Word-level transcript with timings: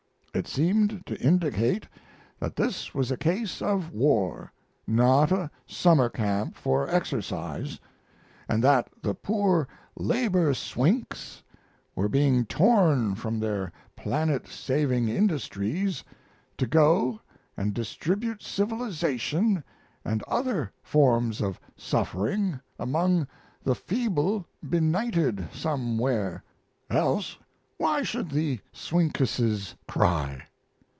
It 0.33 0.47
seemed 0.47 1.05
to 1.07 1.19
indicate 1.19 1.85
that 2.39 2.55
this 2.55 2.95
was 2.95 3.11
a 3.11 3.17
case 3.17 3.61
of 3.61 3.91
war, 3.91 4.53
not 4.87 5.29
a 5.29 5.51
summer 5.67 6.07
camp 6.07 6.55
for 6.55 6.87
exercise, 6.89 7.81
and 8.47 8.63
that 8.63 8.89
the 9.01 9.13
poor 9.13 9.67
labor 9.97 10.53
swinks 10.53 11.43
were 11.95 12.07
being 12.07 12.45
torn 12.45 13.13
from 13.15 13.39
their 13.41 13.73
planet 13.97 14.47
saving 14.47 15.09
industries 15.09 16.01
to 16.57 16.65
go 16.65 17.19
and 17.57 17.73
distribute 17.73 18.41
civilization 18.41 19.61
and 20.05 20.23
other 20.29 20.71
forms 20.81 21.41
of 21.41 21.59
suffering 21.75 22.57
among 22.79 23.27
the 23.65 23.75
feeble 23.75 24.45
benighted 24.67 25.49
somewhere; 25.53 26.41
else 26.89 27.37
why 27.77 28.03
should 28.03 28.29
the 28.29 28.59
swinkesses 28.71 29.73
cry? 29.87 30.39